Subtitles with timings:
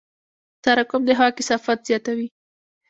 [0.63, 2.27] تراکم د هوا کثافت زیاتوي.